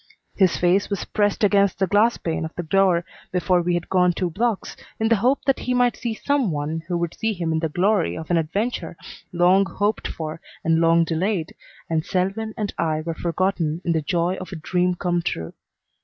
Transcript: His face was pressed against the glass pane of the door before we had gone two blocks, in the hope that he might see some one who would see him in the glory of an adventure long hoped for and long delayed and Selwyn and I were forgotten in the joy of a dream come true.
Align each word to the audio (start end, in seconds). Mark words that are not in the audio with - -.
His 0.35 0.57
face 0.57 0.89
was 0.89 1.05
pressed 1.05 1.43
against 1.43 1.77
the 1.77 1.85
glass 1.85 2.17
pane 2.17 2.43
of 2.43 2.55
the 2.55 2.63
door 2.63 3.05
before 3.31 3.61
we 3.61 3.75
had 3.75 3.87
gone 3.87 4.13
two 4.13 4.31
blocks, 4.31 4.75
in 4.99 5.09
the 5.09 5.17
hope 5.17 5.43
that 5.45 5.59
he 5.59 5.75
might 5.75 5.95
see 5.95 6.15
some 6.15 6.49
one 6.49 6.81
who 6.87 6.97
would 6.97 7.13
see 7.13 7.33
him 7.33 7.51
in 7.51 7.59
the 7.59 7.69
glory 7.69 8.17
of 8.17 8.31
an 8.31 8.37
adventure 8.37 8.97
long 9.31 9.63
hoped 9.67 10.07
for 10.07 10.41
and 10.63 10.81
long 10.81 11.03
delayed 11.03 11.53
and 11.87 12.03
Selwyn 12.03 12.55
and 12.57 12.73
I 12.79 13.01
were 13.01 13.13
forgotten 13.13 13.79
in 13.85 13.91
the 13.91 14.01
joy 14.01 14.37
of 14.41 14.51
a 14.51 14.55
dream 14.55 14.95
come 14.95 15.21
true. 15.21 15.53